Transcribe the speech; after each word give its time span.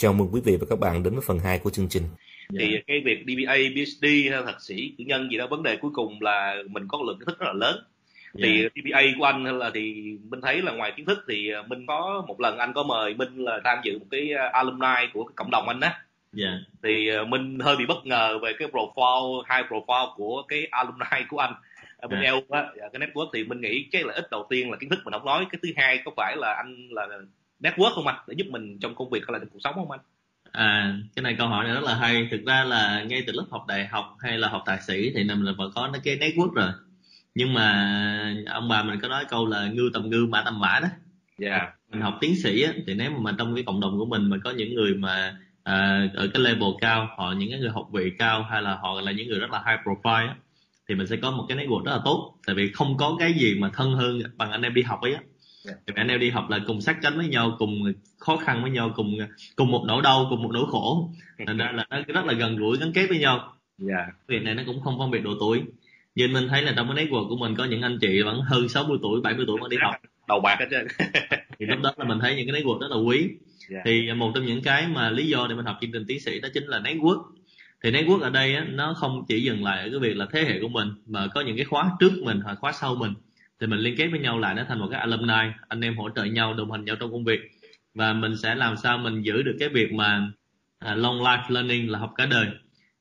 Chào 0.00 0.12
mừng 0.12 0.28
quý 0.32 0.40
vị 0.44 0.56
và 0.60 0.66
các 0.70 0.78
bạn 0.78 1.02
đến 1.02 1.12
với 1.12 1.22
phần 1.26 1.38
2 1.38 1.58
của 1.58 1.70
chương 1.70 1.88
trình. 1.88 2.02
Thì 2.58 2.76
cái 2.86 3.00
việc 3.04 3.24
DBA, 3.26 3.54
PhD 3.54 4.04
hay 4.30 4.42
thạc 4.46 4.60
sĩ, 4.60 4.92
cử 4.98 5.04
nhân 5.06 5.28
gì 5.30 5.38
đó 5.38 5.46
vấn 5.46 5.62
đề 5.62 5.76
cuối 5.76 5.90
cùng 5.94 6.22
là 6.22 6.56
mình 6.70 6.88
có 6.88 6.98
lượng 7.06 7.18
kiến 7.18 7.26
thức 7.26 7.38
rất 7.38 7.46
là 7.46 7.52
lớn. 7.52 7.76
Thì 8.42 8.68
DBA 8.74 9.00
của 9.18 9.24
anh 9.24 9.58
là 9.58 9.70
thì 9.74 10.16
mình 10.30 10.40
thấy 10.40 10.62
là 10.62 10.72
ngoài 10.72 10.92
kiến 10.96 11.06
thức 11.06 11.18
thì 11.28 11.50
mình 11.68 11.86
có 11.86 12.24
một 12.28 12.40
lần 12.40 12.58
anh 12.58 12.72
có 12.72 12.82
mời 12.82 13.14
Minh 13.14 13.36
là 13.36 13.60
tham 13.64 13.78
dự 13.84 13.98
một 13.98 14.06
cái 14.10 14.30
alumni 14.52 15.06
của 15.14 15.24
cái 15.24 15.32
cộng 15.36 15.50
đồng 15.50 15.68
anh 15.68 15.80
á. 15.80 16.00
Dạ. 16.32 16.58
Thì 16.82 17.10
mình 17.28 17.58
hơi 17.58 17.76
bị 17.76 17.86
bất 17.86 18.06
ngờ 18.06 18.38
về 18.42 18.52
cái 18.58 18.68
profile, 18.68 19.42
high 19.54 19.72
profile 19.72 20.14
của 20.16 20.42
cái 20.48 20.66
alumni 20.70 21.26
của 21.28 21.38
anh 21.38 21.54
ở 21.96 22.08
bên 22.08 22.20
À. 22.20 22.22
eo 22.22 22.40
á, 22.50 22.66
dạ, 22.76 22.88
cái 22.92 23.08
network 23.08 23.30
thì 23.34 23.44
mình 23.44 23.60
nghĩ 23.60 23.88
cái 23.92 24.02
lợi 24.02 24.14
ích 24.14 24.30
đầu 24.30 24.46
tiên 24.50 24.70
là 24.70 24.76
kiến 24.80 24.90
thức 24.90 24.98
mình 25.04 25.12
không 25.12 25.26
nói, 25.26 25.46
cái 25.52 25.58
thứ 25.62 25.68
hai 25.76 26.02
có 26.04 26.10
phải 26.16 26.36
là 26.36 26.54
anh 26.54 26.88
là 26.90 27.06
network 27.60 27.94
không 27.94 28.06
anh 28.06 28.16
để 28.26 28.34
giúp 28.38 28.46
mình 28.50 28.78
trong 28.80 28.94
công 28.94 29.10
việc 29.10 29.20
hay 29.26 29.32
là 29.32 29.38
trong 29.38 29.48
cuộc 29.52 29.60
sống 29.64 29.74
không 29.74 29.90
anh? 29.90 30.00
À, 30.52 30.96
cái 31.16 31.22
này 31.22 31.34
câu 31.38 31.48
hỏi 31.48 31.64
này 31.64 31.74
rất 31.74 31.84
là 31.84 31.94
hay. 31.94 32.28
Thực 32.30 32.44
ra 32.46 32.64
là 32.64 33.02
ngay 33.02 33.22
từ 33.26 33.32
lớp 33.32 33.44
học 33.50 33.64
đại 33.68 33.86
học 33.86 34.16
hay 34.20 34.38
là 34.38 34.48
học 34.48 34.62
thạc 34.66 34.82
sĩ 34.82 35.12
thì 35.14 35.24
mình 35.24 35.42
là 35.42 35.52
phải 35.58 35.66
có 35.74 35.90
cái 36.04 36.16
network 36.16 36.52
rồi. 36.52 36.70
Nhưng 37.34 37.54
mà 37.54 38.36
ông 38.46 38.68
bà 38.68 38.82
mình 38.82 39.00
có 39.00 39.08
nói 39.08 39.24
câu 39.28 39.46
là 39.46 39.68
ngư 39.68 39.90
tầm 39.92 40.10
ngư 40.10 40.26
mã 40.26 40.42
tầm 40.44 40.60
mã 40.60 40.80
đó. 40.82 40.88
Dạ. 41.38 41.72
Mình 41.90 42.00
học 42.00 42.18
tiến 42.20 42.36
sĩ 42.42 42.62
á, 42.62 42.72
thì 42.86 42.94
nếu 42.94 43.10
mà, 43.10 43.18
mà 43.18 43.34
trong 43.38 43.54
cái 43.54 43.64
cộng 43.64 43.80
đồng 43.80 43.98
của 43.98 44.06
mình 44.06 44.30
mà 44.30 44.36
có 44.44 44.50
những 44.50 44.74
người 44.74 44.94
mà 44.94 45.36
à, 45.62 46.08
ở 46.14 46.28
cái 46.34 46.42
level 46.42 46.70
cao, 46.80 47.08
họ 47.16 47.32
những 47.32 47.50
cái 47.50 47.58
người 47.60 47.70
học 47.70 47.88
vị 47.92 48.12
cao 48.18 48.42
hay 48.50 48.62
là 48.62 48.76
họ 48.82 49.00
là 49.00 49.12
những 49.12 49.28
người 49.28 49.38
rất 49.38 49.50
là 49.50 49.62
high 49.66 49.80
profile 49.84 50.28
á, 50.28 50.36
thì 50.88 50.94
mình 50.94 51.06
sẽ 51.06 51.16
có 51.16 51.30
một 51.30 51.46
cái 51.48 51.58
network 51.58 51.84
rất 51.84 51.92
là 51.92 52.00
tốt. 52.04 52.34
Tại 52.46 52.56
vì 52.56 52.72
không 52.72 52.96
có 52.96 53.16
cái 53.18 53.32
gì 53.32 53.54
mà 53.58 53.70
thân 53.72 53.94
hơn 53.94 54.18
bằng 54.36 54.50
anh 54.50 54.62
em 54.62 54.74
đi 54.74 54.82
học 54.82 55.00
ấy 55.00 55.14
á. 55.14 55.20
Dạ. 55.64 55.72
Thì 55.86 55.92
anh 55.96 56.08
em 56.08 56.20
đi 56.20 56.30
học 56.30 56.50
là 56.50 56.60
cùng 56.66 56.80
sát 56.80 56.98
cánh 57.02 57.16
với 57.16 57.28
nhau, 57.28 57.56
cùng 57.58 57.92
khó 58.18 58.36
khăn 58.36 58.62
với 58.62 58.70
nhau, 58.70 58.92
cùng 58.96 59.18
cùng 59.56 59.70
một 59.70 59.84
nỗi 59.86 60.02
đau, 60.02 60.26
cùng 60.30 60.42
một 60.42 60.50
nỗi 60.52 60.64
khổ. 60.70 61.10
Thành 61.46 61.56
ra 61.58 61.72
là 61.72 61.86
nó 61.90 62.00
rất 62.06 62.24
là 62.24 62.32
gần 62.32 62.56
gũi 62.56 62.78
gắn 62.78 62.92
kết 62.92 63.06
với 63.06 63.18
nhau. 63.18 63.54
Dạ. 63.78 64.06
Việc 64.28 64.42
này 64.42 64.54
nó 64.54 64.62
cũng 64.66 64.80
không 64.80 64.98
phân 64.98 65.10
biệt 65.10 65.20
độ 65.24 65.30
tuổi. 65.40 65.62
Nhưng 66.14 66.32
mình 66.32 66.48
thấy 66.48 66.62
là 66.62 66.72
trong 66.76 66.94
cái 66.94 67.06
network 67.06 67.28
của 67.28 67.36
mình 67.36 67.54
có 67.56 67.64
những 67.64 67.82
anh 67.82 67.98
chị 68.00 68.22
vẫn 68.22 68.40
hơn 68.40 68.68
60 68.68 68.98
tuổi, 69.02 69.20
70 69.20 69.44
tuổi 69.48 69.58
mà 69.60 69.68
đi 69.70 69.76
học 69.80 69.94
Đầu 70.28 70.40
bạc 70.40 70.56
hết 70.60 70.66
trơn. 70.70 70.86
thì 71.58 71.66
lúc 71.66 71.78
đó 71.82 71.92
là 71.96 72.04
mình 72.04 72.18
thấy 72.20 72.36
những 72.36 72.46
cái 72.52 72.62
network 72.62 72.78
rất 72.78 72.90
là 72.90 72.96
quý 72.96 73.28
Dạ. 73.68 73.78
thì 73.84 74.12
một 74.12 74.32
trong 74.34 74.46
những 74.46 74.62
cái 74.62 74.88
mà 74.88 75.10
lý 75.10 75.26
do 75.28 75.46
để 75.48 75.54
mình 75.54 75.64
học 75.64 75.78
chương 75.80 75.92
trình 75.92 76.04
tiến 76.08 76.20
sĩ 76.20 76.40
đó 76.40 76.48
chính 76.54 76.64
là 76.64 76.80
network 76.80 77.22
thì 77.82 77.90
network 77.90 78.20
ở 78.20 78.30
đây 78.30 78.54
á, 78.54 78.66
nó 78.70 78.94
không 78.94 79.24
chỉ 79.28 79.42
dừng 79.42 79.64
lại 79.64 79.82
ở 79.82 79.88
cái 79.90 79.98
việc 79.98 80.16
là 80.16 80.26
thế 80.32 80.44
hệ 80.44 80.60
của 80.60 80.68
mình 80.68 80.88
mà 81.06 81.26
có 81.34 81.40
những 81.40 81.56
cái 81.56 81.64
khóa 81.64 81.90
trước 82.00 82.12
mình 82.22 82.40
hoặc 82.40 82.58
khóa 82.60 82.72
sau 82.72 82.94
mình 82.94 83.12
thì 83.60 83.66
mình 83.66 83.78
liên 83.78 83.94
kết 83.98 84.06
với 84.06 84.20
nhau 84.20 84.38
lại 84.38 84.54
nó 84.54 84.64
thành 84.68 84.78
một 84.78 84.88
cái 84.90 85.00
alumni, 85.00 85.52
anh 85.68 85.80
em 85.80 85.96
hỗ 85.96 86.10
trợ 86.16 86.24
nhau 86.24 86.54
đồng 86.54 86.72
hành 86.72 86.84
nhau 86.84 86.96
trong 87.00 87.12
công 87.12 87.24
việc. 87.24 87.40
Và 87.94 88.12
mình 88.12 88.36
sẽ 88.36 88.54
làm 88.54 88.76
sao 88.76 88.98
mình 88.98 89.22
giữ 89.22 89.42
được 89.42 89.56
cái 89.60 89.68
việc 89.68 89.92
mà 89.92 90.30
à, 90.78 90.94
long 90.94 91.20
life 91.22 91.42
learning 91.48 91.90
là 91.90 91.98
học 91.98 92.12
cả 92.16 92.26
đời. 92.26 92.46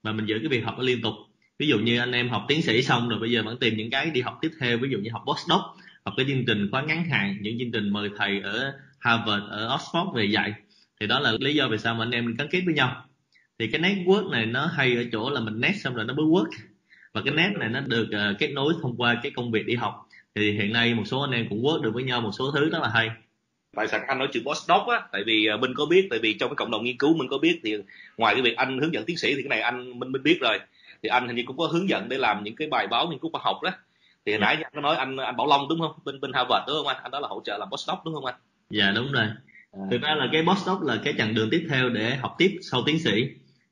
Mà 0.04 0.12
mình 0.12 0.26
giữ 0.26 0.40
cái 0.40 0.48
việc 0.48 0.66
học 0.66 0.76
nó 0.78 0.84
liên 0.84 1.02
tục. 1.02 1.14
Ví 1.60 1.68
dụ 1.68 1.80
như 1.80 2.00
anh 2.00 2.12
em 2.12 2.30
học 2.30 2.46
tiến 2.48 2.62
sĩ 2.62 2.82
xong 2.82 3.10
rồi 3.10 3.20
bây 3.20 3.32
giờ 3.32 3.44
vẫn 3.44 3.60
tìm 3.60 3.78
những 3.78 3.90
cái 3.90 4.10
đi 4.10 4.22
học 4.22 4.38
tiếp 4.42 4.52
theo, 4.60 4.78
ví 4.78 4.90
dụ 4.90 4.98
như 4.98 5.10
học 5.14 5.24
postdoc, 5.28 5.62
học 6.06 6.14
cái 6.18 6.26
chương 6.30 6.46
trình 6.46 6.68
khóa 6.72 6.82
ngắn 6.82 7.06
hạn, 7.10 7.38
những 7.42 7.60
chương 7.60 7.72
trình 7.72 7.90
mời 7.90 8.10
thầy 8.18 8.42
ở 8.42 8.74
Harvard, 9.00 9.44
ở 9.50 9.78
Oxford 9.78 10.14
về 10.14 10.26
dạy. 10.26 10.54
Thì 11.00 11.08
đó 11.08 11.20
là 11.20 11.34
lý 11.40 11.54
do 11.54 11.68
vì 11.68 11.78
sao 11.78 11.96
mà 11.96 12.04
anh 12.04 12.12
em 12.12 12.36
gắn 12.36 12.48
kết 12.52 12.62
với 12.66 12.74
nhau. 12.74 13.06
Thì 13.60 13.68
cái 13.68 13.82
network 13.82 14.32
này 14.32 14.46
nó 14.46 14.66
hay 14.66 14.96
ở 14.96 15.04
chỗ 15.12 15.30
là 15.30 15.40
mình 15.40 15.60
net 15.60 15.74
xong 15.84 15.96
rồi 15.96 16.06
nó 16.06 16.14
mới 16.14 16.26
work. 16.26 16.50
Và 17.14 17.22
cái 17.26 17.34
net 17.34 17.52
này 17.60 17.70
nó 17.70 17.80
được 17.80 18.12
à, 18.12 18.34
kết 18.40 18.48
nối 18.48 18.74
thông 18.82 18.98
qua 18.98 19.20
cái 19.24 19.32
công 19.36 19.52
việc 19.52 19.66
đi 19.66 19.76
học 19.76 20.07
thì 20.38 20.52
hiện 20.52 20.74
nay 20.74 20.94
một 20.94 21.04
số 21.06 21.22
anh 21.22 21.32
em 21.32 21.45
cũng 21.50 21.64
work 21.64 21.82
được 21.82 21.94
với 21.94 22.04
nhau 22.04 22.22
một 22.22 22.32
số 22.32 22.52
thứ 22.52 22.70
rất 22.70 22.80
là 22.82 22.89
hay. 22.89 23.10
Tại 23.76 23.88
sao 23.88 24.00
anh 24.08 24.20
nói 24.20 24.28
chữ 24.34 24.42
postdoc 24.45 24.88
á? 24.88 25.02
Tại 25.11 25.23
vì 25.26 25.48
à, 25.48 25.58
minh 25.58 25.73
có 25.76 25.86
biết 25.86 26.08
tại 26.10 26.20
vì 26.20 26.34
trong 26.34 26.50
cái 26.50 26.56
cộng 26.56 26.72
đồng 26.72 26.84
nghiên 26.84 26.98
cứu 26.98 27.17
minh 27.17 27.28
có 27.28 27.38
biết 27.38 27.60
thì 27.64 27.78
ngoài 28.17 28.36
cái 28.36 28.42
việc 28.42 28.58
anh 28.58 28.80
hướng 28.80 28.94
dẫn 28.94 29.06
tiến 29.06 29.17
sĩ 29.17 29.34
thì 29.36 29.42
cái 29.42 29.50
này 29.50 29.61
anh 29.61 30.00
minh 30.00 30.11
minh 30.11 30.23
biết 30.23 30.38
rồi. 30.42 30.60
Thì 31.04 31.10
anh 31.10 31.28
hình 31.28 31.36
như 31.36 31.44
cũng 31.45 31.58
có 31.58 31.67
hướng 31.67 31.89
dẫn 31.89 32.10
để 32.10 32.17
làm 32.17 32.44
những 32.44 32.56
cái 32.56 32.67
bài 32.67 32.88
báo 32.88 33.08
nghiên 33.08 33.20
cứu 33.20 33.32
khoa 33.32 33.42
học 33.44 33.58
đó. 33.64 33.72
Thì 34.26 34.32
hồi 34.32 34.39
nãy 34.39 34.56
anh 34.64 34.72
có 34.76 34.82
nói 34.82 34.95
anh 34.95 35.17
anh 35.17 35.38
Bảo 35.38 35.48
Long 35.48 35.67
đúng 35.70 35.80
không? 35.80 35.92
Bên 36.06 36.20
bên 36.20 36.34
Harvard 36.34 36.67
đúng 36.67 36.76
không 36.78 36.88
anh? 36.88 36.98
Anh 37.04 37.11
đó 37.11 37.20
là 37.20 37.28
hỗ 37.28 37.42
trợ 37.45 37.58
làm 37.58 37.70
postdoc 37.72 38.06
đúng 38.06 38.14
không 38.14 38.26
anh? 38.26 38.36
Dạ 38.70 38.92
đúng 38.95 39.11
rồi. 39.11 39.26
À, 39.72 39.82
thực 39.92 40.02
ra 40.02 40.16
là 40.16 40.30
cái 40.32 40.44
postdoc 40.48 40.82
là 40.82 41.00
cái 41.04 41.14
chặng 41.17 41.34
đường 41.36 41.50
tiếp 41.52 41.66
theo 41.70 41.90
để 41.90 42.16
học 42.16 42.36
tiếp 42.38 42.58
sau 42.72 42.84
tiến 42.86 43.00
sĩ. 43.00 43.23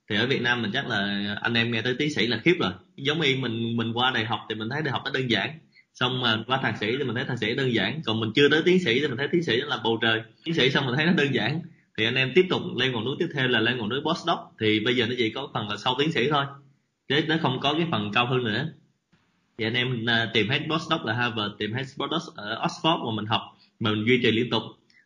Thì 0.10 0.16
ở 0.16 0.28
Việt 0.28 0.42
Nam 0.42 0.62
mình 0.62 0.72
chắc 0.74 0.88
là 0.88 1.26
anh 1.42 1.54
em 1.54 1.72
nghe 1.72 1.82
tới 1.82 1.96
tiến 2.00 2.14
sĩ 2.14 2.28
là 2.28 2.38
khiếp 2.38 2.56
rồi. 2.60 2.72
Giống 2.96 3.22
như 3.22 3.36
mình 3.40 3.78
mình 3.78 3.94
qua 3.94 4.12
đại 4.12 4.26
học 4.26 4.40
thì 4.50 4.56
mình 4.56 4.70
thấy 4.70 4.82
đại 4.82 4.92
học 4.92 5.02
nó 5.06 5.12
đơn 5.12 5.32
giản 5.32 5.60
xong 5.96 6.22
mà 6.22 6.44
qua 6.48 6.60
thạc 6.62 6.78
sĩ 6.78 6.98
thì 6.98 7.04
mình 7.04 7.16
thấy 7.16 7.26
thạc 7.26 7.40
sĩ 7.40 7.56
đơn 7.56 7.74
giản. 7.74 8.02
Còn 8.06 8.20
mình 8.20 8.32
chưa 8.36 8.50
tới 8.50 8.62
tiến 8.66 8.80
sĩ 8.80 9.00
thì 9.00 9.08
mình 9.08 9.18
thấy 9.18 9.28
tiến 9.32 9.44
sĩ 9.44 9.58
là 9.58 9.80
bầu 9.84 10.00
trời. 10.02 10.22
Tiến 10.44 10.56
sĩ 10.56 10.70
xong 10.70 10.86
mình 10.86 10.96
thấy 10.96 11.06
nó 11.06 11.12
đơn 11.12 11.34
giản. 11.34 11.62
Thì 11.98 12.06
anh 12.06 12.16
em 12.16 12.32
tiếp 12.36 12.46
tục 12.50 12.62
lên 12.76 12.92
ngọn 12.92 13.06
núi 13.06 13.16
tiếp 13.20 13.28
theo 13.34 13.48
là 13.48 13.60
lên 13.60 13.78
ngọn 13.78 13.90
núi 13.90 14.00
postdoc 14.02 14.40
thì 14.60 14.80
bây 14.80 14.96
giờ 14.96 15.06
nó 15.08 15.16
chỉ 15.18 15.30
có 15.30 15.48
phần 15.54 15.70
là 15.70 15.78
sau 15.78 15.96
tiến 16.00 16.12
sĩ 16.12 16.30
thôi. 16.30 16.46
Chứ 17.08 17.22
nó 17.28 17.36
không 17.42 17.60
có 17.60 17.74
cái 17.74 17.88
phần 17.92 18.12
cao 18.14 18.28
hơn 18.28 18.44
nữa. 18.44 18.70
Thì 19.58 19.66
anh 19.66 19.74
em 19.74 20.06
à, 20.10 20.30
tìm 20.34 20.50
hết 20.50 20.60
postdoc 20.70 21.06
là 21.06 21.14
Harvard, 21.14 21.54
tìm 21.60 21.74
hết 21.74 21.82
postdoc 21.82 22.36
ở 22.36 22.68
Oxford 22.68 23.06
mà 23.06 23.16
mình 23.16 23.26
học, 23.26 23.42
mà 23.80 23.90
mình 23.92 24.06
duy 24.08 24.20
trì 24.24 24.32
liên 24.32 24.50
tục. 24.50 24.64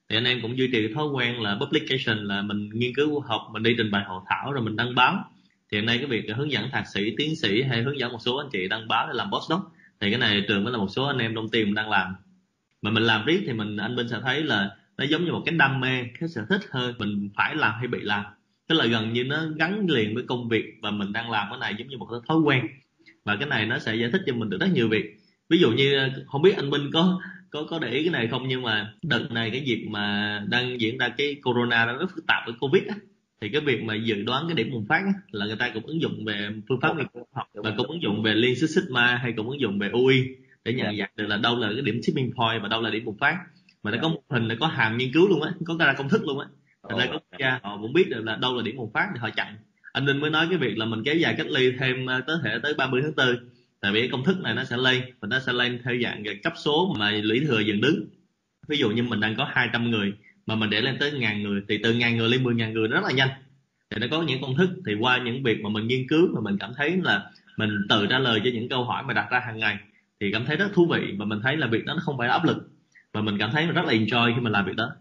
Thì 0.09 0.17
anh 0.17 0.25
em 0.25 0.41
cũng 0.41 0.57
duy 0.57 0.67
trì 0.67 0.79
cái 0.87 0.93
thói 0.95 1.07
quen 1.07 1.41
là 1.41 1.57
publication, 1.61 2.27
là 2.27 2.41
mình 2.41 2.69
nghiên 2.73 2.95
cứu 2.95 3.19
học, 3.19 3.41
mình 3.53 3.63
đi 3.63 3.75
trình 3.77 3.91
bày 3.91 4.03
hội 4.07 4.21
thảo 4.29 4.53
rồi 4.53 4.63
mình 4.63 4.75
đăng 4.75 4.95
báo. 4.95 5.31
Thì 5.71 5.77
hiện 5.77 5.85
nay 5.85 5.97
cái 5.97 6.07
việc 6.07 6.25
hướng 6.35 6.51
dẫn 6.51 6.69
thạc 6.71 6.83
sĩ, 6.93 7.15
tiến 7.17 7.35
sĩ 7.35 7.61
hay 7.61 7.83
hướng 7.83 7.99
dẫn 7.99 8.11
một 8.11 8.19
số 8.21 8.37
anh 8.37 8.49
chị 8.51 8.67
đăng 8.67 8.87
báo 8.87 9.07
để 9.07 9.13
làm 9.13 9.31
postdoc 9.31 9.61
thì 10.01 10.09
cái 10.09 10.19
này 10.19 10.45
trường 10.47 10.63
với 10.63 10.73
là 10.73 10.79
một 10.79 10.87
số 10.89 11.05
anh 11.05 11.17
em 11.17 11.35
trong 11.35 11.49
team 11.49 11.73
đang 11.73 11.89
làm. 11.89 12.15
Mà 12.81 12.91
mình 12.91 13.03
làm 13.03 13.25
riết 13.25 13.43
thì 13.45 13.53
mình, 13.53 13.77
anh 13.77 13.95
Minh 13.95 14.07
sẽ 14.09 14.17
thấy 14.23 14.43
là 14.43 14.69
nó 14.97 15.05
giống 15.05 15.25
như 15.25 15.31
một 15.31 15.41
cái 15.45 15.55
đam 15.55 15.79
mê, 15.79 16.03
cái 16.19 16.29
sở 16.29 16.45
thích 16.49 16.61
hơn. 16.71 16.95
Mình 16.99 17.29
phải 17.35 17.55
làm 17.55 17.73
hay 17.77 17.87
bị 17.87 17.99
làm. 18.01 18.25
Tức 18.67 18.75
là 18.75 18.85
gần 18.85 19.13
như 19.13 19.23
nó 19.23 19.37
gắn 19.57 19.85
liền 19.89 20.15
với 20.15 20.23
công 20.27 20.49
việc 20.49 20.65
và 20.81 20.91
mình 20.91 21.13
đang 21.13 21.31
làm 21.31 21.47
cái 21.49 21.59
này 21.59 21.75
giống 21.77 21.87
như 21.87 21.97
một 21.97 22.07
cái 22.11 22.19
thói 22.27 22.37
quen. 22.37 22.67
Và 23.25 23.35
cái 23.35 23.49
này 23.49 23.65
nó 23.65 23.79
sẽ 23.79 23.95
giải 23.95 24.09
thích 24.11 24.21
cho 24.25 24.33
mình 24.33 24.49
được 24.49 24.57
rất 24.61 24.69
nhiều 24.73 24.89
việc. 24.89 25.05
Ví 25.49 25.59
dụ 25.59 25.71
như, 25.71 26.09
không 26.27 26.41
biết 26.41 26.57
anh 26.57 26.69
Minh 26.69 26.89
có 26.93 27.21
có 27.51 27.65
có 27.69 27.79
để 27.79 27.89
ý 27.91 28.03
cái 28.03 28.11
này 28.11 28.27
không, 28.27 28.47
nhưng 28.47 28.61
mà 28.61 28.93
đợt 29.03 29.31
này 29.31 29.49
cái 29.51 29.63
việc 29.65 29.85
mà 29.89 30.39
đang 30.49 30.81
diễn 30.81 30.97
ra 30.97 31.09
cái 31.17 31.35
corona 31.43 31.85
nó 31.85 31.97
rất 31.97 32.11
phức 32.15 32.27
tạp 32.27 32.43
với 32.45 32.55
covid 32.59 32.83
á 32.87 32.95
thì 33.41 33.49
cái 33.49 33.61
việc 33.61 33.83
mà 33.83 33.95
dự 33.95 34.23
đoán 34.23 34.47
cái 34.47 34.55
điểm 34.55 34.71
bùng 34.71 34.85
phát 34.85 35.01
á, 35.05 35.13
là 35.31 35.45
người 35.45 35.55
ta 35.55 35.71
cũng 35.73 35.85
ứng 35.85 36.01
dụng 36.01 36.25
về 36.25 36.49
phương 36.69 36.79
pháp 36.81 36.97
nghiên 36.97 37.07
cứu 37.13 37.23
học 37.31 37.47
và 37.53 37.73
cũng 37.77 37.87
ứng 37.87 38.01
dụng 38.01 38.23
về 38.23 38.33
liên 38.33 38.55
xích 38.55 38.69
sigma 38.69 39.15
hay 39.15 39.33
cũng 39.37 39.49
ứng 39.49 39.59
dụng 39.59 39.79
về 39.79 39.89
UI 39.89 40.27
để 40.63 40.73
nhận 40.73 40.97
dạng 40.97 41.09
được 41.15 41.27
là 41.27 41.37
đâu 41.37 41.55
là 41.55 41.69
cái 41.73 41.81
điểm 41.81 42.01
tipping 42.07 42.31
point 42.35 42.61
và 42.61 42.67
đâu 42.67 42.81
là 42.81 42.89
điểm 42.89 43.05
bùng 43.05 43.17
phát. 43.17 43.37
Mà 43.83 43.91
nó 43.91 43.97
có 44.01 44.09
một 44.09 44.21
hình 44.29 44.47
nó 44.47 44.55
có 44.59 44.67
hàm 44.67 44.97
nghiên 44.97 45.13
cứu 45.13 45.27
luôn 45.29 45.41
á 45.41 45.51
có 45.65 45.75
ra 45.79 45.93
công 45.97 46.09
thức 46.09 46.21
luôn 46.27 46.39
á. 46.39 46.47
Thành 46.89 46.99
ra 46.99 47.05
có 47.11 47.19
ra 47.37 47.59
họ 47.63 47.77
cũng 47.81 47.93
biết 47.93 48.09
được 48.09 48.23
là 48.23 48.35
đâu 48.35 48.55
là 48.55 48.63
điểm 48.63 48.77
bùng 48.77 48.91
phát 48.93 49.07
thì 49.13 49.19
họ 49.19 49.29
chặn. 49.29 49.57
Anh 49.91 50.05
Ninh 50.05 50.19
mới 50.19 50.29
nói 50.29 50.47
cái 50.49 50.57
việc 50.57 50.77
là 50.77 50.85
mình 50.85 51.03
kéo 51.05 51.15
dài 51.15 51.35
cách 51.37 51.47
ly 51.47 51.71
thêm 51.79 52.05
ờ, 52.05 52.21
tới 52.27 52.37
thể 52.43 52.59
tới 52.63 52.73
30 52.73 53.01
tháng 53.03 53.15
4 53.15 53.49
tại 53.81 53.91
vì 53.91 53.99
cái 53.99 54.09
công 54.11 54.23
thức 54.23 54.39
này 54.41 54.53
nó 54.53 54.63
sẽ 54.63 54.77
lên 54.77 55.01
và 55.19 55.27
nó 55.27 55.39
sẽ 55.39 55.53
lên 55.53 55.79
theo 55.83 55.95
dạng 56.03 56.23
cấp 56.43 56.53
số 56.55 56.95
mà 56.99 57.11
lũy 57.11 57.39
thừa 57.47 57.59
dừng 57.59 57.81
đứng. 57.81 58.05
Ví 58.67 58.77
dụ 58.77 58.89
như 58.89 59.03
mình 59.03 59.19
đang 59.19 59.35
có 59.35 59.47
200 59.51 59.91
người 59.91 60.13
mà 60.49 60.55
mình 60.55 60.69
để 60.69 60.81
lên 60.81 60.97
tới 60.99 61.11
ngàn 61.11 61.43
người 61.43 61.61
thì 61.69 61.79
từ 61.83 61.93
ngàn 61.93 62.17
người 62.17 62.29
lên 62.29 62.43
10 62.43 62.55
ngàn 62.55 62.73
người 62.73 62.87
rất 62.87 63.03
là 63.03 63.11
nhanh. 63.11 63.29
Thì 63.89 63.97
nó 64.01 64.07
có 64.11 64.21
những 64.21 64.41
công 64.41 64.55
thức. 64.55 64.69
Thì 64.85 64.93
qua 64.99 65.17
những 65.17 65.43
việc 65.43 65.61
mà 65.61 65.69
mình 65.69 65.87
nghiên 65.87 66.07
cứu 66.07 66.27
mà 66.33 66.41
mình 66.41 66.57
cảm 66.59 66.71
thấy 66.77 66.97
là 67.03 67.31
mình 67.57 67.69
tự 67.89 68.07
trả 68.09 68.19
lời 68.19 68.41
cho 68.43 68.49
những 68.53 68.69
câu 68.69 68.83
hỏi 68.83 69.03
mà 69.03 69.13
đặt 69.13 69.27
ra 69.31 69.39
hàng 69.39 69.59
ngày 69.59 69.77
thì 70.19 70.31
cảm 70.31 70.45
thấy 70.45 70.57
rất 70.57 70.69
thú 70.73 70.87
vị 70.91 71.15
và 71.17 71.25
mình 71.25 71.39
thấy 71.43 71.57
là 71.57 71.67
việc 71.67 71.85
đó 71.85 71.93
nó 71.93 72.01
không 72.05 72.17
phải 72.17 72.27
là 72.27 72.33
áp 72.33 72.45
lực. 72.45 72.57
Và 73.13 73.21
mình 73.21 73.37
cảm 73.39 73.51
thấy 73.51 73.67
rất 73.67 73.85
là 73.85 73.93
enjoy 73.93 74.35
khi 74.35 74.41
mình 74.41 74.53
làm 74.53 74.65
việc 74.65 74.75
đó. 74.75 74.91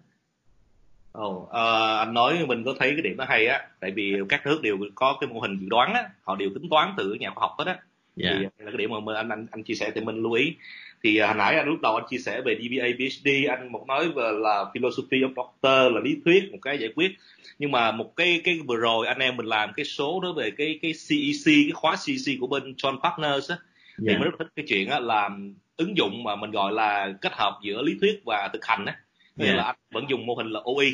Ồ, 1.13 1.49
ờ, 1.51 1.97
anh 1.99 2.15
nói 2.15 2.47
mình 2.47 2.65
có 2.65 2.75
thấy 2.79 2.91
cái 2.91 3.03
điểm 3.03 3.17
nó 3.17 3.25
hay 3.29 3.47
á 3.47 3.61
tại 3.81 3.91
vì 3.91 4.17
các 4.29 4.47
nước 4.47 4.61
đều 4.63 4.79
có 4.95 5.17
cái 5.21 5.29
mô 5.29 5.41
hình 5.41 5.59
dự 5.61 5.67
đoán 5.71 5.95
á 5.95 6.03
họ 6.23 6.37
đều 6.37 6.51
tính 6.55 6.69
toán 6.71 6.95
từ 6.97 7.15
nhà 7.15 7.31
khoa 7.31 7.41
học 7.41 7.55
hết 7.59 7.67
á. 7.67 7.77
Dạ. 8.17 8.31
Thì 8.39 8.45
là 8.65 8.71
cái 8.71 8.77
điểm 8.77 8.91
mà 8.91 9.01
mình, 9.01 9.17
anh 9.17 9.29
anh 9.29 9.47
anh 9.51 9.63
chia 9.63 9.75
sẻ 9.75 9.91
thì 9.95 10.01
mình 10.01 10.23
lưu 10.23 10.33
ý 10.33 10.57
thì 11.03 11.19
à, 11.19 11.27
hồi 11.27 11.37
nãy 11.37 11.57
anh 11.57 11.69
lúc 11.69 11.81
đầu 11.81 11.95
anh 11.97 12.05
chia 12.11 12.19
sẻ 12.19 12.41
về 12.41 12.59
DBA 12.63 12.87
PhD 12.99 13.29
anh 13.49 13.73
một 13.73 13.85
nói 13.89 14.09
về 14.09 14.33
là 14.33 14.65
philosophy 14.75 15.19
of 15.19 15.35
doctor 15.37 15.95
là 15.95 16.01
lý 16.05 16.17
thuyết 16.25 16.53
một 16.53 16.59
cái 16.63 16.79
giải 16.79 16.91
quyết. 16.97 17.11
Nhưng 17.59 17.71
mà 17.71 17.93
một 17.93 18.17
cái 18.17 18.41
cái 18.45 18.59
vừa 18.67 18.77
rồi 18.77 19.07
anh 19.07 19.19
em 19.19 19.37
mình 19.37 19.47
làm 19.47 19.73
cái 19.77 19.85
số 19.85 20.21
đó 20.21 20.33
về 20.33 20.51
cái 20.51 20.79
cái 20.83 20.93
CEC 21.09 21.45
cái 21.45 21.71
khóa 21.75 21.97
CEC 22.07 22.37
của 22.41 22.47
bên 22.47 22.73
John 22.73 22.99
Partners 23.01 23.51
á. 23.51 23.57
Thì 23.99 24.05
dạ. 24.07 24.13
mình 24.13 24.23
rất 24.23 24.31
thích 24.39 24.49
cái 24.57 24.65
chuyện 24.69 24.89
á 24.89 25.01
là 25.01 25.31
ứng 25.77 25.97
dụng 25.97 26.25
mà 26.25 26.37
mình 26.37 26.51
gọi 26.51 26.73
là 26.73 27.13
kết 27.21 27.33
hợp 27.33 27.59
giữa 27.63 27.83
lý 27.83 27.93
thuyết 28.01 28.21
và 28.25 28.51
thực 28.53 28.65
hành 28.65 28.85
á. 28.87 28.97
Nghĩa 29.37 29.47
Dạ. 29.47 29.55
là 29.55 29.63
anh 29.63 29.77
vẫn 29.91 30.05
dùng 30.09 30.27
mô 30.27 30.35
hình 30.35 30.51
là 30.51 30.61
OE 30.65 30.87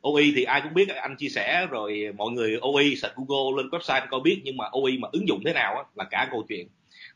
OE 0.00 0.22
thì 0.34 0.44
ai 0.44 0.60
cũng 0.60 0.74
biết 0.74 0.88
anh 0.88 1.16
chia 1.16 1.28
sẻ 1.28 1.66
rồi 1.70 2.12
mọi 2.16 2.30
người 2.30 2.58
OE 2.60 2.84
search 2.96 3.16
Google 3.16 3.62
lên 3.62 3.70
website 3.70 4.06
coi 4.10 4.20
biết 4.20 4.40
nhưng 4.44 4.56
mà 4.56 4.64
OE 4.64 4.92
mà 4.98 5.08
ứng 5.12 5.28
dụng 5.28 5.40
thế 5.44 5.52
nào 5.52 5.76
á 5.76 5.82
là 5.94 6.04
cả 6.04 6.28
câu 6.30 6.44
chuyện 6.48 6.68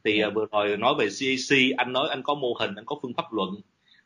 thì 0.05 0.21
à, 0.21 0.31
vừa 0.31 0.47
rồi 0.53 0.77
nói 0.77 0.95
về 0.99 1.09
CAC 1.21 1.59
anh 1.77 1.93
nói 1.93 2.09
anh 2.11 2.23
có 2.23 2.35
mô 2.35 2.55
hình 2.61 2.75
anh 2.77 2.85
có 2.85 2.97
phương 3.03 3.15
pháp 3.15 3.33
luận. 3.33 3.51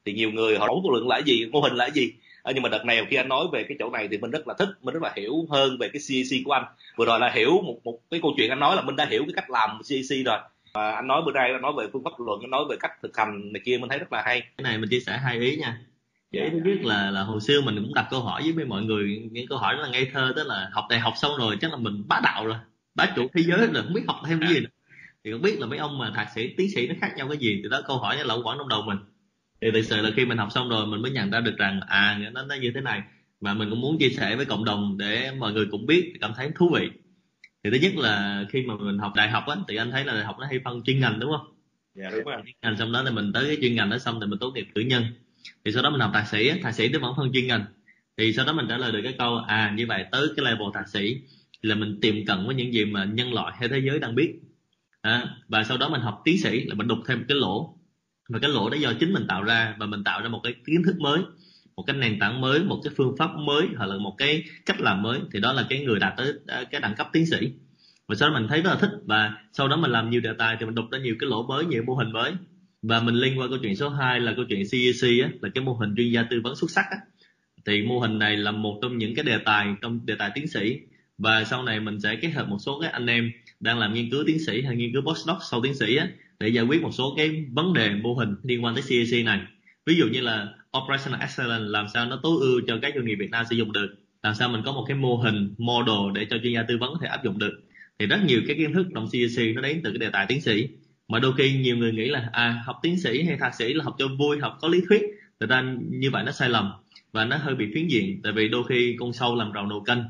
Thì 0.04 0.12
nhiều 0.12 0.30
người 0.30 0.58
họ 0.58 0.66
đấu 0.66 0.82
luận 0.90 1.08
là 1.08 1.18
gì 1.18 1.46
mô 1.46 1.60
hình 1.60 1.74
là 1.74 1.90
gì. 1.90 2.12
Ờ, 2.42 2.52
nhưng 2.54 2.62
mà 2.62 2.68
đợt 2.68 2.84
này 2.84 3.06
khi 3.10 3.16
anh 3.16 3.28
nói 3.28 3.46
về 3.52 3.64
cái 3.68 3.76
chỗ 3.80 3.90
này 3.90 4.08
thì 4.10 4.18
mình 4.18 4.30
rất 4.30 4.48
là 4.48 4.54
thích 4.58 4.68
mình 4.82 4.94
rất 4.94 5.02
là 5.02 5.12
hiểu 5.16 5.46
hơn 5.50 5.76
về 5.80 5.88
cái 5.88 6.02
CAC 6.08 6.38
của 6.44 6.52
anh. 6.52 6.64
Vừa 6.96 7.06
rồi 7.06 7.20
là 7.20 7.30
hiểu 7.34 7.50
một 7.50 7.78
một 7.84 7.98
cái 8.10 8.20
câu 8.22 8.34
chuyện 8.36 8.50
anh 8.50 8.60
nói 8.60 8.76
là 8.76 8.82
mình 8.82 8.96
đã 8.96 9.06
hiểu 9.10 9.22
cái 9.22 9.32
cách 9.34 9.50
làm 9.50 9.70
CAC 9.88 10.26
rồi. 10.26 10.38
Và 10.74 10.92
anh 10.92 11.06
nói 11.06 11.22
bữa 11.26 11.32
nay 11.32 11.52
anh 11.52 11.62
nói 11.62 11.72
về 11.78 11.86
phương 11.92 12.04
pháp 12.04 12.10
luận 12.18 12.40
anh 12.40 12.50
nói 12.50 12.64
về 12.70 12.76
cách 12.80 12.92
thực 13.02 13.16
hành 13.16 13.52
này 13.52 13.62
kia 13.64 13.78
mình 13.78 13.88
thấy 13.88 13.98
rất 13.98 14.12
là 14.12 14.22
hay. 14.26 14.40
Cái 14.40 14.62
này 14.62 14.78
mình 14.78 14.90
chia 14.90 15.00
sẻ 15.00 15.18
hai 15.24 15.38
ý 15.40 15.56
nha. 15.56 15.78
Cái 16.32 16.50
thứ 16.50 16.58
nhất 16.64 16.78
là 16.84 17.10
là 17.10 17.22
hồi 17.22 17.40
xưa 17.40 17.60
mình 17.60 17.76
cũng 17.76 17.94
đặt 17.94 18.06
câu 18.10 18.20
hỏi 18.20 18.52
với 18.56 18.64
mọi 18.64 18.82
người 18.82 19.28
những 19.30 19.46
câu 19.48 19.58
hỏi 19.58 19.74
rất 19.74 19.82
là 19.82 19.88
ngây 19.88 20.10
thơ 20.12 20.32
tức 20.36 20.46
là 20.46 20.68
học 20.72 20.84
đại 20.90 20.98
học 21.00 21.14
xong 21.16 21.32
rồi 21.38 21.56
chắc 21.60 21.70
là 21.70 21.76
mình 21.76 22.04
bá 22.08 22.20
đạo 22.22 22.46
rồi 22.46 22.56
bá 22.94 23.06
chủ 23.16 23.26
thế 23.34 23.42
giới 23.42 23.58
rồi 23.58 23.82
không 23.82 23.92
biết 23.92 24.02
học 24.06 24.16
thêm 24.26 24.40
cái 24.40 24.54
gì 24.54 24.60
nữa 24.60 24.68
thì 25.26 25.32
không 25.32 25.42
biết 25.42 25.60
là 25.60 25.66
mấy 25.66 25.78
ông 25.78 25.98
mà 25.98 26.12
thạc 26.14 26.28
sĩ 26.34 26.54
tiến 26.56 26.70
sĩ 26.74 26.86
nó 26.86 26.94
khác 27.00 27.12
nhau 27.16 27.28
cái 27.28 27.38
gì? 27.38 27.60
Thì 27.62 27.68
đó 27.68 27.80
câu 27.86 27.98
hỏi 27.98 28.16
nó 28.16 28.24
lẫn 28.24 28.46
quẩn 28.46 28.58
trong 28.58 28.68
đầu 28.68 28.82
mình. 28.82 28.98
Thì 29.60 29.70
thực 29.70 29.82
sự 29.82 30.02
là 30.02 30.10
khi 30.16 30.24
mình 30.24 30.38
học 30.38 30.48
xong 30.52 30.68
rồi 30.68 30.86
mình 30.86 31.02
mới 31.02 31.10
nhận 31.10 31.30
ra 31.30 31.40
được 31.40 31.56
rằng 31.56 31.80
à 31.86 32.20
nó 32.32 32.42
nó 32.42 32.54
như 32.54 32.72
thế 32.74 32.80
này. 32.80 33.02
Và 33.40 33.54
mình 33.54 33.70
cũng 33.70 33.80
muốn 33.80 33.98
chia 33.98 34.08
sẻ 34.08 34.36
với 34.36 34.44
cộng 34.44 34.64
đồng 34.64 34.98
để 34.98 35.32
mọi 35.38 35.52
người 35.52 35.66
cũng 35.70 35.86
biết 35.86 36.12
cảm 36.20 36.32
thấy 36.36 36.50
thú 36.54 36.70
vị. 36.74 36.88
Thì 37.64 37.70
thứ 37.70 37.78
nhất 37.82 37.96
là 37.96 38.44
khi 38.50 38.62
mà 38.62 38.74
mình 38.76 38.98
học 38.98 39.12
đại 39.16 39.30
học 39.30 39.44
á 39.46 39.56
thì 39.68 39.76
anh 39.76 39.90
thấy 39.90 40.04
là 40.04 40.14
đại 40.14 40.24
học 40.24 40.36
nó 40.40 40.46
hay 40.46 40.58
phân 40.64 40.82
chuyên 40.82 41.00
ngành 41.00 41.20
đúng 41.20 41.30
không? 41.30 41.46
Dạ 41.94 42.10
đúng 42.10 42.24
rồi. 42.24 42.42
Chuyên 42.44 42.54
ngành 42.62 42.76
xong 42.76 42.92
đó 42.92 43.02
thì 43.06 43.10
mình 43.10 43.32
tới 43.32 43.46
cái 43.46 43.58
chuyên 43.60 43.74
ngành 43.74 43.90
đó 43.90 43.98
xong 43.98 44.20
thì 44.20 44.26
mình 44.26 44.38
tốt 44.38 44.52
nghiệp 44.54 44.66
cử 44.74 44.80
nhân. 44.80 45.04
Thì 45.64 45.72
sau 45.72 45.82
đó 45.82 45.90
mình 45.90 46.00
học 46.00 46.10
thạc 46.14 46.28
sĩ 46.28 46.50
thạc 46.62 46.74
sĩ 46.74 46.88
nó 46.88 46.98
vẫn 46.98 47.12
phân 47.16 47.32
chuyên 47.32 47.46
ngành. 47.46 47.64
Thì 48.16 48.32
sau 48.32 48.44
đó 48.46 48.52
mình 48.52 48.66
trả 48.68 48.76
lời 48.76 48.92
được 48.92 49.00
cái 49.04 49.14
câu 49.18 49.36
à 49.36 49.72
như 49.76 49.86
vậy 49.86 50.04
tới 50.12 50.28
cái 50.36 50.44
level 50.44 50.68
thạc 50.74 50.88
sĩ 50.88 51.16
là 51.62 51.74
mình 51.74 51.98
tiệm 52.02 52.14
cận 52.26 52.46
với 52.46 52.54
những 52.54 52.72
gì 52.72 52.84
mà 52.84 53.04
nhân 53.04 53.34
loại 53.34 53.54
hay 53.58 53.68
thế 53.68 53.78
giới 53.78 53.98
đang 53.98 54.14
biết 54.14 54.34
à, 55.06 55.36
và 55.48 55.64
sau 55.64 55.78
đó 55.78 55.88
mình 55.88 56.00
học 56.00 56.20
tiến 56.24 56.38
sĩ 56.38 56.60
là 56.64 56.74
mình 56.74 56.88
đục 56.88 56.98
thêm 57.06 57.18
một 57.18 57.24
cái 57.28 57.36
lỗ. 57.36 57.78
Và 58.28 58.38
cái 58.38 58.50
lỗ 58.50 58.70
đó 58.70 58.76
do 58.76 58.92
chính 59.00 59.12
mình 59.12 59.26
tạo 59.28 59.42
ra 59.42 59.74
và 59.78 59.86
mình 59.86 60.04
tạo 60.04 60.22
ra 60.22 60.28
một 60.28 60.40
cái 60.42 60.54
kiến 60.66 60.82
thức 60.86 60.94
mới 61.00 61.22
một 61.76 61.82
cái 61.86 61.96
nền 61.96 62.18
tảng 62.18 62.40
mới 62.40 62.64
một 62.64 62.80
cái 62.84 62.92
phương 62.96 63.14
pháp 63.18 63.30
mới 63.36 63.66
hoặc 63.76 63.86
là 63.86 63.98
một 63.98 64.14
cái 64.18 64.42
cách 64.66 64.80
làm 64.80 65.02
mới. 65.02 65.20
Thì 65.32 65.40
đó 65.40 65.52
là 65.52 65.66
cái 65.68 65.84
người 65.84 65.98
đạt 65.98 66.12
tới 66.16 66.32
à, 66.46 66.64
cái 66.70 66.80
đẳng 66.80 66.94
cấp 66.94 67.08
tiến 67.12 67.26
sĩ. 67.26 67.38
Và 68.08 68.14
sau 68.14 68.28
đó 68.28 68.34
mình 68.38 68.48
thấy 68.48 68.62
rất 68.62 68.70
là 68.70 68.76
thích 68.76 68.90
và 69.06 69.32
sau 69.52 69.68
đó 69.68 69.76
mình 69.76 69.90
làm 69.90 70.10
nhiều 70.10 70.20
đề 70.20 70.30
tài 70.38 70.56
thì 70.60 70.66
mình 70.66 70.74
đục 70.74 70.84
ra 70.92 70.98
nhiều 70.98 71.14
cái 71.18 71.30
lỗ 71.30 71.46
mới 71.46 71.64
nhiều 71.64 71.82
mô 71.86 71.94
hình 71.94 72.12
mới. 72.12 72.32
Và 72.82 73.00
mình 73.00 73.14
liên 73.14 73.38
qua 73.38 73.48
câu 73.48 73.58
chuyện 73.62 73.76
số 73.76 73.88
2 73.88 74.20
là 74.20 74.32
câu 74.36 74.44
chuyện 74.48 74.62
CEC 74.72 75.22
á, 75.22 75.30
là 75.40 75.48
cái 75.54 75.64
mô 75.64 75.72
hình 75.72 75.94
chuyên 75.96 76.10
gia 76.10 76.22
tư 76.22 76.40
vấn 76.44 76.56
xuất 76.56 76.70
sắc 76.70 76.84
á. 76.90 76.96
thì 77.66 77.82
mô 77.82 77.98
hình 77.98 78.18
này 78.18 78.36
là 78.36 78.50
một 78.50 78.78
trong 78.82 78.98
những 78.98 79.14
cái 79.14 79.24
đề 79.24 79.38
tài 79.38 79.74
trong 79.82 80.06
đề 80.06 80.14
tài 80.18 80.30
tiến 80.34 80.48
sĩ 80.48 80.78
và 81.18 81.44
sau 81.44 81.62
này 81.62 81.80
mình 81.80 82.00
sẽ 82.00 82.16
kết 82.16 82.28
hợp 82.28 82.48
một 82.48 82.58
số 82.60 82.80
các 82.80 82.92
anh 82.92 83.06
em 83.06 83.30
đang 83.60 83.78
làm 83.78 83.94
nghiên 83.94 84.10
cứu 84.10 84.24
tiến 84.26 84.38
sĩ 84.46 84.62
hay 84.62 84.76
nghiên 84.76 84.92
cứu 84.92 85.02
postdoc 85.02 85.38
sau 85.50 85.62
tiến 85.62 85.74
sĩ 85.74 85.96
á, 85.96 86.08
để 86.40 86.48
giải 86.48 86.64
quyết 86.64 86.82
một 86.82 86.90
số 86.92 87.14
cái 87.16 87.44
vấn 87.52 87.72
đề 87.72 87.90
mô 87.90 88.14
hình 88.14 88.34
liên 88.42 88.64
quan 88.64 88.74
tới 88.74 88.84
CAC 88.88 89.24
này. 89.24 89.40
Ví 89.86 89.94
dụ 89.96 90.06
như 90.06 90.20
là 90.20 90.48
operational 90.78 91.20
excellence 91.20 91.64
làm 91.68 91.86
sao 91.94 92.06
nó 92.06 92.20
tối 92.22 92.36
ưu 92.40 92.60
cho 92.66 92.78
các 92.82 92.92
doanh 92.94 93.06
nghiệp 93.06 93.14
Việt 93.14 93.30
Nam 93.30 93.44
sử 93.50 93.56
dụng 93.56 93.72
được. 93.72 93.94
Làm 94.22 94.34
sao 94.34 94.48
mình 94.48 94.62
có 94.64 94.72
một 94.72 94.84
cái 94.88 94.96
mô 94.96 95.16
hình 95.16 95.54
model 95.58 96.12
để 96.14 96.26
cho 96.30 96.36
chuyên 96.42 96.54
gia 96.54 96.62
tư 96.62 96.78
vấn 96.78 96.92
có 96.92 96.98
thể 97.02 97.06
áp 97.06 97.24
dụng 97.24 97.38
được. 97.38 97.62
Thì 97.98 98.06
rất 98.06 98.20
nhiều 98.26 98.40
cái 98.46 98.56
kiến 98.56 98.72
thức 98.72 98.86
trong 98.94 99.08
CAC 99.12 99.54
nó 99.54 99.62
đến 99.62 99.80
từ 99.84 99.90
cái 99.90 99.98
đề 99.98 100.10
tài 100.10 100.26
tiến 100.28 100.40
sĩ. 100.40 100.68
Mà 101.08 101.18
đôi 101.18 101.32
khi 101.38 101.52
nhiều 101.52 101.76
người 101.76 101.92
nghĩ 101.92 102.08
là 102.08 102.28
à 102.32 102.62
học 102.66 102.76
tiến 102.82 102.98
sĩ 102.98 103.22
hay 103.22 103.36
thạc 103.36 103.54
sĩ 103.54 103.72
là 103.72 103.84
học 103.84 103.96
cho 103.98 104.08
vui 104.18 104.38
học 104.38 104.58
có 104.60 104.68
lý 104.68 104.80
thuyết. 104.88 105.02
Thực 105.40 105.50
ra 105.50 105.64
như 105.90 106.10
vậy 106.10 106.24
nó 106.26 106.32
sai 106.32 106.48
lầm 106.48 106.70
và 107.12 107.24
nó 107.24 107.36
hơi 107.36 107.54
bị 107.54 107.66
phiến 107.74 107.88
diện. 107.88 108.20
Tại 108.22 108.32
vì 108.32 108.48
đôi 108.48 108.64
khi 108.68 108.96
con 108.98 109.12
sâu 109.12 109.34
làm 109.34 109.50
rầu 109.54 109.66
nồi 109.66 109.80
canh 109.86 110.04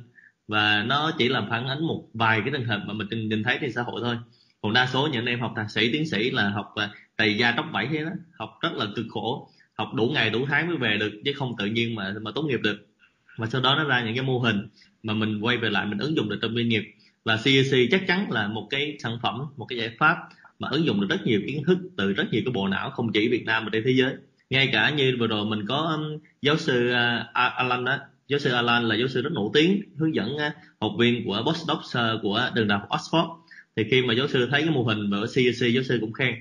và 0.48 0.84
nó 0.86 1.12
chỉ 1.18 1.28
làm 1.28 1.46
phản 1.50 1.68
ánh 1.68 1.86
một 1.86 2.08
vài 2.14 2.40
cái 2.40 2.50
trường 2.52 2.64
hợp 2.64 2.82
mà 2.86 2.94
mình 2.94 3.28
nhìn 3.28 3.42
thấy 3.42 3.58
trên 3.60 3.72
xã 3.72 3.82
hội 3.82 4.00
thôi. 4.04 4.16
Còn 4.62 4.72
đa 4.72 4.86
số 4.86 5.08
những 5.12 5.20
anh 5.20 5.26
em 5.26 5.40
học 5.40 5.52
thạc 5.56 5.70
sĩ, 5.70 5.92
tiến 5.92 6.06
sĩ 6.06 6.30
là 6.30 6.48
học 6.48 6.72
à, 6.74 6.90
tày 7.16 7.38
da 7.38 7.52
tóc 7.56 7.66
bảy 7.72 7.88
thế 7.90 8.04
đó, 8.04 8.10
học 8.38 8.58
rất 8.62 8.72
là 8.72 8.86
cực 8.96 9.06
khổ, 9.10 9.50
học 9.74 9.88
đủ 9.94 10.10
ngày 10.14 10.30
đủ 10.30 10.46
tháng 10.46 10.66
mới 10.66 10.76
về 10.76 10.96
được, 11.00 11.12
chứ 11.24 11.32
không 11.36 11.54
tự 11.58 11.66
nhiên 11.66 11.94
mà 11.94 12.14
mà 12.22 12.30
tốt 12.34 12.42
nghiệp 12.42 12.60
được. 12.62 12.86
Và 13.36 13.46
sau 13.46 13.60
đó 13.60 13.74
nó 13.74 13.84
ra 13.84 14.02
những 14.04 14.14
cái 14.14 14.24
mô 14.24 14.38
hình 14.38 14.68
mà 15.02 15.14
mình 15.14 15.40
quay 15.40 15.56
về 15.56 15.70
lại 15.70 15.86
mình 15.86 15.98
ứng 15.98 16.16
dụng 16.16 16.28
được 16.28 16.38
trong 16.42 16.54
doanh 16.54 16.68
nghiệp. 16.68 16.84
Và 17.24 17.38
CEC 17.44 17.90
chắc 17.90 18.06
chắn 18.06 18.30
là 18.30 18.48
một 18.48 18.66
cái 18.70 18.96
sản 18.98 19.18
phẩm, 19.22 19.40
một 19.56 19.66
cái 19.68 19.78
giải 19.78 19.90
pháp 19.98 20.16
mà 20.58 20.68
ứng 20.68 20.84
dụng 20.84 21.00
được 21.00 21.06
rất 21.10 21.26
nhiều 21.26 21.40
kiến 21.46 21.62
thức 21.66 21.78
từ 21.96 22.12
rất 22.12 22.24
nhiều 22.30 22.42
cái 22.44 22.52
bộ 22.52 22.68
não, 22.68 22.90
không 22.90 23.12
chỉ 23.12 23.28
Việt 23.28 23.44
Nam 23.46 23.64
mà 23.64 23.70
trên 23.72 23.82
thế 23.84 23.90
giới. 23.90 24.14
Ngay 24.50 24.68
cả 24.72 24.90
như 24.90 25.16
vừa 25.20 25.26
rồi 25.26 25.46
mình 25.46 25.66
có 25.66 25.98
giáo 26.42 26.56
sư 26.56 26.90
à, 26.90 27.30
Alan 27.32 27.84
đó 27.84 27.98
giáo 28.28 28.38
sư 28.38 28.52
Alan 28.52 28.88
là 28.88 28.96
giáo 28.96 29.08
sư 29.08 29.22
rất 29.22 29.32
nổi 29.32 29.50
tiếng 29.54 29.82
hướng 29.96 30.14
dẫn 30.14 30.36
à, 30.36 30.54
học 30.80 30.92
viên 30.98 31.24
của 31.26 31.42
postdoc 31.46 31.78
à, 31.92 32.12
của 32.22 32.50
trường 32.54 32.68
đại 32.68 32.78
học 32.78 32.88
Oxford. 32.88 33.36
Thì 33.76 33.84
khi 33.90 34.02
mà 34.02 34.14
giáo 34.14 34.28
sư 34.28 34.48
thấy 34.50 34.62
cái 34.62 34.70
mô 34.70 34.82
hình 34.82 35.10
ở 35.10 35.26
CEC 35.34 35.74
giáo 35.74 35.82
sư 35.82 35.98
cũng 36.00 36.12
khen. 36.12 36.34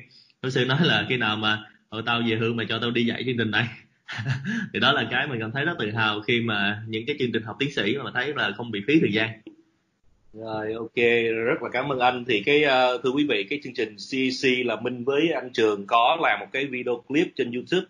Giáo 0.44 0.50
sư 0.50 0.66
nói 0.66 0.80
là 0.82 1.06
khi 1.10 1.18
nào 1.18 1.36
mà 1.38 1.64
ở 1.90 2.02
tao 2.06 2.22
về 2.30 2.36
hưu 2.36 2.54
mà 2.54 2.64
cho 2.70 2.80
tao 2.80 2.92
đi 2.92 3.06
dạy 3.06 3.24
chương 3.26 3.38
trình 3.38 3.52
này. 3.52 3.68
Thì 4.74 4.80
đó 4.80 4.92
là 4.92 5.08
cái 5.12 5.28
mình 5.28 5.40
cảm 5.40 5.52
thấy 5.52 5.66
rất 5.66 5.74
tự 5.80 5.92
hào 5.92 6.22
khi 6.22 6.42
mà 6.42 6.84
những 6.88 7.06
cái 7.08 7.16
chương 7.20 7.32
trình 7.34 7.44
học 7.44 7.56
tiến 7.60 7.72
sĩ 7.72 7.98
mà 8.04 8.12
thấy 8.14 8.34
là 8.36 8.52
không 8.58 8.72
bị 8.72 8.82
phí 8.88 9.00
thời 9.00 9.14
gian. 9.14 9.30
Rồi 10.34 10.74
ok 10.74 10.96
rất 11.46 11.64
là 11.64 11.70
cảm 11.74 11.92
ơn 11.92 12.00
anh. 12.00 12.26
Thì 12.28 12.44
cái 12.46 12.64
uh, 12.64 13.04
thưa 13.04 13.10
quý 13.10 13.26
vị 13.30 13.46
cái 13.50 13.60
chương 13.64 13.74
trình 13.74 13.96
CEC 14.12 14.66
là 14.66 14.76
Minh 14.82 15.04
với 15.04 15.32
anh 15.32 15.50
Trường 15.54 15.88
có 15.88 16.18
làm 16.22 16.40
một 16.40 16.48
cái 16.52 16.66
video 16.66 17.04
clip 17.08 17.28
trên 17.36 17.52
YouTube 17.52 17.88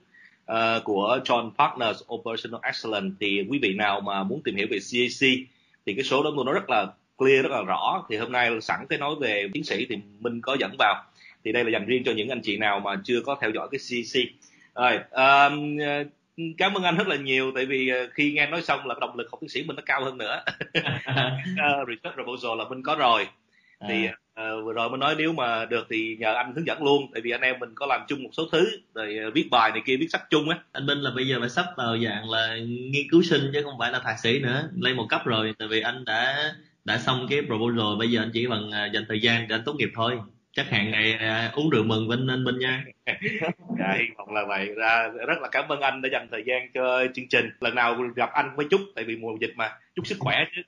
uh, 0.51 0.83
của 0.83 1.19
John 1.25 1.51
Partners 1.57 2.03
Operational 2.13 2.61
Excellence 2.63 3.15
thì 3.19 3.45
quý 3.49 3.59
vị 3.61 3.73
nào 3.73 4.01
mà 4.01 4.23
muốn 4.23 4.41
tìm 4.43 4.55
hiểu 4.55 4.67
về 4.69 4.77
CEC 4.91 5.29
thì 5.85 5.93
cái 5.93 6.03
số 6.03 6.23
đó 6.23 6.31
tôi 6.35 6.45
nói 6.45 6.53
rất 6.53 6.69
là 6.69 6.87
clear 7.17 7.43
rất 7.43 7.51
là 7.51 7.61
rõ. 7.61 8.05
Thì 8.09 8.17
hôm 8.17 8.31
nay 8.31 8.61
sẵn 8.61 8.85
cái 8.89 8.99
nói 8.99 9.15
về 9.21 9.49
tiến 9.53 9.63
sĩ 9.63 9.85
thì 9.89 9.95
Minh 10.19 10.41
có 10.41 10.57
dẫn 10.59 10.75
vào. 10.79 11.03
Thì 11.45 11.51
đây 11.51 11.63
là 11.63 11.69
dành 11.69 11.85
riêng 11.85 12.03
cho 12.05 12.11
những 12.11 12.29
anh 12.29 12.41
chị 12.41 12.57
nào 12.57 12.79
mà 12.79 13.01
chưa 13.03 13.21
có 13.25 13.37
theo 13.41 13.51
dõi 13.51 13.67
cái 13.71 13.79
CEC 13.89 14.23
rồi 14.75 14.99
um, 15.11 15.77
cảm 16.57 16.73
ơn 16.73 16.83
anh 16.83 16.97
rất 16.97 17.07
là 17.07 17.15
nhiều 17.15 17.51
tại 17.55 17.65
vì 17.65 17.89
ờ, 17.89 18.07
khi 18.13 18.33
nghe 18.33 18.47
nói 18.47 18.61
xong 18.61 18.87
là 18.87 18.95
động 19.01 19.17
lực 19.17 19.27
học 19.31 19.39
tiến 19.41 19.49
sĩ 19.49 19.63
mình 19.63 19.75
nó 19.75 19.81
cao 19.85 20.03
hơn 20.03 20.17
nữa. 20.17 20.43
Uh, 20.77 21.87
research 21.87 22.15
proposal 22.15 22.57
là 22.57 22.65
mình 22.69 22.83
có 22.83 22.95
rồi 22.95 23.27
thì 23.87 24.07
uh, 24.07 24.65
vừa 24.65 24.73
rồi 24.73 24.89
mình 24.89 24.99
nói 24.99 25.15
nếu 25.17 25.33
mà 25.33 25.65
được 25.65 25.87
thì 25.89 26.17
nhờ 26.19 26.33
anh 26.33 26.53
hướng 26.55 26.67
dẫn 26.67 26.83
luôn 26.83 27.11
tại 27.13 27.21
vì 27.21 27.31
anh 27.31 27.41
em 27.41 27.59
mình 27.59 27.69
có 27.75 27.85
làm 27.85 28.01
chung 28.07 28.23
một 28.23 28.29
số 28.33 28.43
thứ 28.51 28.65
rồi 28.93 29.19
uh, 29.27 29.33
viết 29.33 29.47
bài 29.51 29.71
này 29.71 29.81
kia 29.85 29.97
viết 29.97 30.07
sách 30.09 30.23
chung 30.29 30.49
á. 30.49 30.59
Anh 30.71 30.85
Minh 30.85 30.97
là 30.97 31.11
bây 31.15 31.27
giờ 31.27 31.39
phải 31.39 31.49
sắp 31.49 31.65
vào 31.77 31.97
dạng 31.97 32.29
là 32.29 32.57
nghiên 32.67 33.09
cứu 33.11 33.21
sinh 33.21 33.41
chứ 33.53 33.61
không 33.63 33.79
phải 33.79 33.91
là 33.91 33.99
thạc 33.99 34.19
sĩ 34.19 34.39
nữa. 34.39 34.69
Lên 34.75 34.97
một 34.97 35.05
cấp 35.09 35.21
rồi 35.25 35.53
tại 35.59 35.67
vì 35.67 35.81
anh 35.81 36.05
đã 36.05 36.53
đã 36.85 36.97
xong 36.97 37.27
cái 37.29 37.41
proposal 37.41 37.99
bây 37.99 38.11
giờ 38.11 38.21
anh 38.21 38.29
chỉ 38.33 38.47
bằng 38.47 38.67
uh, 38.67 38.93
dành 38.93 39.05
thời 39.07 39.21
gian 39.21 39.47
để 39.47 39.55
anh 39.55 39.63
tốt 39.65 39.73
nghiệp 39.73 39.89
thôi. 39.95 40.17
Chắc 40.51 40.69
hẹn 40.69 40.91
ngày 40.91 41.13
à, 41.13 41.51
uống 41.53 41.69
rượu 41.69 41.83
mừng 41.83 42.07
với 42.07 42.17
anh 42.29 42.43
Minh 42.43 42.59
nha. 42.59 42.83
Dạ 43.79 43.93
hy 43.97 44.05
vọng 44.17 44.33
là 44.33 44.45
vậy. 44.47 44.69
Ra 44.75 45.07
rất 45.27 45.41
là 45.41 45.49
cảm 45.51 45.67
ơn 45.67 45.79
anh 45.81 46.01
đã 46.01 46.09
dành 46.11 46.27
thời 46.31 46.43
gian 46.45 46.71
cho 46.73 47.03
chương 47.13 47.27
trình. 47.29 47.49
Lần 47.59 47.75
nào 47.75 47.95
gặp 48.15 48.29
anh 48.33 48.55
mới 48.57 48.65
chúc 48.69 48.81
tại 48.95 49.03
vì 49.03 49.15
mùa 49.15 49.37
dịch 49.41 49.53
mà. 49.55 49.71
Chúc 49.95 50.07
sức 50.07 50.15
khỏe 50.19 50.43
chứ. 50.55 50.61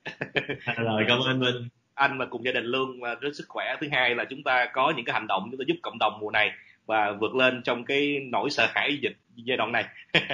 Rồi 0.78 1.06
cảm 1.08 1.20
ơn 1.20 1.28
anh 1.28 1.40
Minh 1.40 1.68
anh 1.98 2.18
mà 2.18 2.26
cùng 2.26 2.46
gia 2.46 2.52
đình 2.52 2.66
luôn. 2.66 3.00
Mà 3.00 3.16
rất 3.16 3.30
sức 3.36 3.46
khỏe. 3.48 3.76
Thứ 3.82 3.88
hai 3.92 4.16
là 4.16 4.26
chúng 4.30 4.44
ta 4.44 4.66
có 4.74 4.94
những 4.96 5.06
cái 5.06 5.14
hành 5.14 5.28
động 5.28 5.48
chúng 5.52 5.60
ta 5.60 5.64
giúp 5.68 5.78
cộng 5.82 6.00
đồng 6.00 6.20
mùa 6.20 6.32
này 6.32 6.52
và 6.86 7.12
vượt 7.12 7.36
lên 7.36 7.62
trong 7.64 7.86
cái 7.86 8.20
nỗi 8.32 8.50
sợ 8.50 8.68
hãi 8.76 8.98
dịch 9.02 9.18
giai 9.36 9.58
đoạn 9.58 9.72
này. 9.72 9.86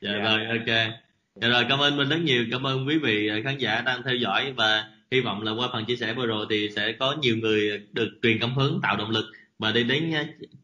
Dạ, 0.00 0.10
dạ. 0.12 0.22
rồi 0.22 0.46
ok. 0.46 0.92
Dạ 1.34 1.48
rồi 1.48 1.64
cảm 1.68 1.78
ơn 1.78 1.96
minh 1.96 2.08
rất 2.08 2.16
nhiều. 2.24 2.44
Cảm 2.50 2.66
ơn 2.66 2.86
quý 2.86 2.98
vị 2.98 3.30
khán 3.44 3.58
giả 3.58 3.82
đang 3.86 4.02
theo 4.02 4.14
dõi. 4.14 4.52
Và 4.56 4.84
hy 5.10 5.20
vọng 5.20 5.42
là 5.42 5.52
qua 5.52 5.68
phần 5.72 5.84
chia 5.84 5.96
sẻ 5.96 6.14
vừa 6.14 6.26
rồi 6.26 6.46
thì 6.50 6.68
sẽ 6.76 6.92
có 6.92 7.16
nhiều 7.20 7.36
người 7.36 7.86
được 7.92 8.08
truyền 8.22 8.38
cảm 8.40 8.54
hứng 8.54 8.80
tạo 8.82 8.96
động 8.96 9.10
lực 9.10 9.24
và 9.58 9.72
đi 9.72 9.84
đến 9.84 10.12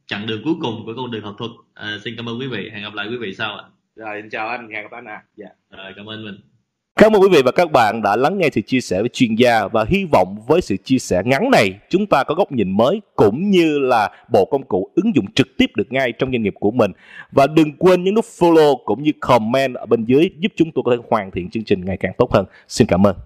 chặng 0.07 0.27
đường 0.27 0.41
cuối 0.45 0.55
cùng 0.61 0.83
của 0.87 0.93
con 0.97 1.11
đường 1.11 1.23
học 1.23 1.35
thuật. 1.39 1.51
À, 1.75 1.99
xin 2.05 2.17
cảm 2.17 2.29
ơn 2.29 2.39
quý 2.41 2.47
vị. 2.47 2.71
Hẹn 2.73 2.83
gặp 2.83 2.95
lại 2.95 3.07
quý 3.11 3.17
vị 3.17 3.35
sau 3.35 3.57
ạ. 3.57 3.65
Rồi 3.97 4.23
chào 4.31 4.49
anh. 4.49 4.71
Hẹn 4.71 4.83
gặp 4.83 4.93
anh 4.93 5.05
à 5.05 5.23
dạ. 5.37 5.49
Rồi 5.71 5.93
cảm 5.97 6.07
ơn 6.07 6.25
mình 6.25 6.54
Cảm 7.01 7.13
ơn 7.13 7.23
quý 7.23 7.29
vị 7.33 7.43
và 7.45 7.53
các 7.53 7.73
bạn 7.73 8.03
đã 8.03 8.17
lắng 8.17 8.39
nghe 8.39 8.49
sự 8.53 8.61
chia 8.61 8.81
sẻ 8.81 9.01
với 9.01 9.09
chuyên 9.09 9.35
gia 9.35 9.67
và 9.67 9.85
hy 9.89 10.05
vọng 10.13 10.37
với 10.47 10.61
sự 10.61 10.77
chia 10.77 10.99
sẻ 10.99 11.23
ngắn 11.25 11.51
này, 11.51 11.71
chúng 11.89 12.07
ta 12.07 12.25
có 12.25 12.35
góc 12.35 12.53
nhìn 12.53 12.77
mới 12.77 13.01
cũng 13.17 13.51
như 13.51 13.79
là 13.79 14.11
bộ 14.33 14.45
công 14.51 14.63
cụ 14.63 14.91
ứng 14.95 15.15
dụng 15.15 15.33
trực 15.35 15.47
tiếp 15.59 15.67
được 15.77 15.93
ngay 15.93 16.13
trong 16.13 16.33
doanh 16.33 16.43
nghiệp 16.43 16.55
của 16.61 16.71
mình. 16.71 16.93
Và 17.33 17.47
đừng 17.47 17.73
quên 17.79 18.05
nhấn 18.05 18.15
nút 18.15 18.25
follow 18.39 18.77
cũng 18.85 19.03
như 19.03 19.13
comment 19.21 19.75
ở 19.75 19.87
bên 19.87 20.05
dưới 20.05 20.31
giúp 20.39 20.53
chúng 20.57 20.71
tôi 20.75 20.83
có 20.87 20.97
thể 20.97 21.03
hoàn 21.11 21.31
thiện 21.31 21.51
chương 21.51 21.65
trình 21.65 21.85
ngày 21.85 21.97
càng 22.01 22.13
tốt 22.19 22.33
hơn. 22.33 22.45
Xin 22.69 22.87
cảm 22.87 23.07
ơn. 23.07 23.17